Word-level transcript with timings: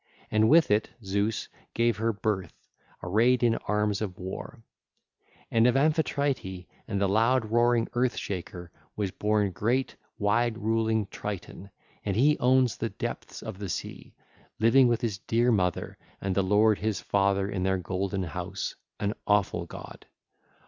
And 0.31 0.49
with 0.49 0.71
it 0.71 0.89
(Zeus) 1.03 1.47
gave 1.75 1.97
her 1.97 2.11
birth, 2.11 2.67
arrayed 3.03 3.43
in 3.43 3.57
arms 3.67 4.01
of 4.01 4.17
war. 4.17 4.63
(ll. 5.51 5.53
930 5.53 5.57
933) 5.57 5.57
And 5.57 5.67
of 5.67 5.77
Amphitrite 5.77 6.67
and 6.87 6.99
the 7.01 7.07
loud 7.07 7.45
roaring 7.51 7.87
Earth 7.93 8.17
Shaker 8.17 8.71
was 8.95 9.11
born 9.11 9.51
great, 9.51 9.95
wide 10.17 10.57
ruling 10.57 11.05
Triton, 11.05 11.69
and 12.03 12.15
he 12.15 12.35
owns 12.39 12.77
the 12.77 12.89
depths 12.89 13.43
of 13.43 13.59
the 13.59 13.69
sea, 13.69 14.15
living 14.57 14.87
with 14.87 15.01
his 15.01 15.19
dear 15.19 15.51
mother 15.51 15.99
and 16.19 16.33
the 16.33 16.41
lord 16.41 16.79
his 16.79 16.99
father 16.99 17.47
in 17.47 17.61
their 17.61 17.77
golden 17.77 18.23
house, 18.23 18.73
an 18.99 19.13
awful 19.27 19.67
god. 19.67 20.07